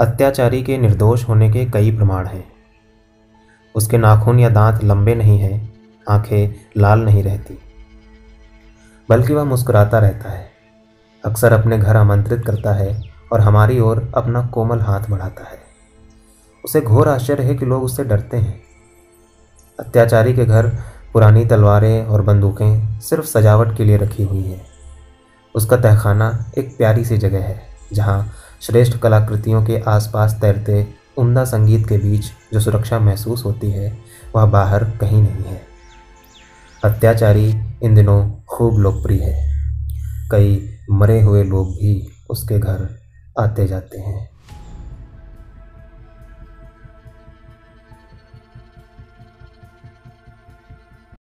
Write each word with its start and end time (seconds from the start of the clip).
अत्याचारी 0.00 0.62
के 0.62 0.78
निर्दोष 0.78 1.28
होने 1.28 1.50
के 1.50 1.64
कई 1.64 1.96
प्रमाण 1.96 2.26
हैं। 2.26 2.52
उसके 3.74 3.98
नाखून 3.98 4.38
या 4.38 4.48
दांत 4.48 4.84
लंबे 4.84 5.14
नहीं 5.14 5.38
हैं, 5.38 5.72
आँखें 6.08 6.54
लाल 6.76 7.00
नहीं 7.00 7.22
रहती। 7.22 7.58
बल्कि 9.08 9.34
वह 9.34 9.44
मुस्कुराता 9.44 9.98
रहता 9.98 10.30
है, 10.30 10.50
अक्सर 11.24 11.52
अपने 11.52 11.78
घर 11.78 11.96
आमंत्रित 11.96 12.46
करता 12.46 12.72
है 12.72 13.02
और 13.32 13.40
हमारी 13.40 13.80
ओर 13.80 14.12
अपना 14.16 14.46
कोमल 14.46 14.80
हाथ 14.80 15.00
बढ़ाता 15.10 15.48
है। 15.48 15.58
उसे 16.64 16.80
घोर 16.80 17.08
आश्चर्य 17.08 17.44
है 17.44 17.54
कि 17.54 17.66
लोग 17.66 17.82
उससे 17.82 18.04
डरते 18.04 18.36
हैं। 18.36 18.62
अत्याचारी 19.80 20.34
के 20.34 20.44
घर 20.44 20.68
पुरानी 21.12 21.44
तलवारें 21.44 22.06
और 22.06 22.22
बंदूकें 22.22 23.00
सिर्फ़ 23.00 23.24
सजावट 23.24 23.76
के 23.76 23.84
लिए 23.84 23.96
रखी 23.96 24.22
हुई 24.22 24.42
हैं। 24.42 24.66
उसका 25.54 25.76
तहखाना 25.76 26.44
एक 26.58 26.76
प्यारी 26.76 27.04
सी 27.04 27.18
जगह 27.18 27.42
है, 27.42 27.62
जहाँ 27.92 28.32
श्रेष्ठ 28.62 28.98
कलाकृतियों 28.98 29.64
के 29.64 29.78
आसपास 29.78 30.38
तैरते 30.40 30.88
उम्दा 31.18 31.44
संगीत 31.44 31.88
के 31.88 31.98
बीच 31.98 32.24
जो 32.52 32.60
सुरक्षा 32.60 32.98
महसूस 32.98 33.44
होती 33.44 33.70
है, 33.70 33.98
वह 34.36 34.46
बाहर 34.46 34.84
कहीं 34.84 35.22
नहीं 35.22 35.44
है। 35.44 35.62
अत्याचारी 36.84 37.54
इन 37.82 37.94
दिनों 37.94 38.30
खूब 38.48 38.78
लोकप्रिय 38.78 39.22
है। 39.22 39.54
कई 40.30 40.78
मरे 40.90 41.22
हुए 41.22 41.44
लोग 41.44 41.68
भी 41.68 42.08
उसके 42.30 42.58
घर 42.58 43.00
आते 43.40 43.66
जाते 43.66 43.98
हैं। 43.98 44.37